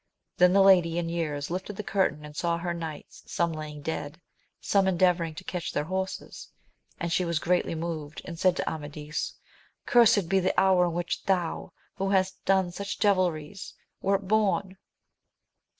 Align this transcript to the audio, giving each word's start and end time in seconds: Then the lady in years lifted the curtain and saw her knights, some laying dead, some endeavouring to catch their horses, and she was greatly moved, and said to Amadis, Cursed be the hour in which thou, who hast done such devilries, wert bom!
Then 0.37 0.51
the 0.53 0.63
lady 0.63 0.97
in 0.97 1.09
years 1.09 1.51
lifted 1.51 1.75
the 1.75 1.83
curtain 1.83 2.25
and 2.25 2.35
saw 2.35 2.57
her 2.57 2.73
knights, 2.73 3.21
some 3.27 3.51
laying 3.53 3.83
dead, 3.83 4.19
some 4.59 4.87
endeavouring 4.87 5.35
to 5.35 5.43
catch 5.43 5.71
their 5.71 5.83
horses, 5.83 6.49
and 6.99 7.13
she 7.13 7.23
was 7.23 7.37
greatly 7.37 7.75
moved, 7.75 8.19
and 8.25 8.39
said 8.39 8.55
to 8.57 8.67
Amadis, 8.67 9.35
Cursed 9.85 10.27
be 10.27 10.39
the 10.39 10.59
hour 10.59 10.85
in 10.87 10.93
which 10.93 11.23
thou, 11.25 11.71
who 11.97 12.09
hast 12.09 12.43
done 12.45 12.71
such 12.71 12.97
devilries, 12.97 13.75
wert 14.01 14.27
bom! 14.27 14.75